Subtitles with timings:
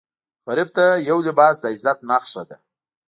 [0.47, 2.57] غریب ته یو لباس د عزت نښه ده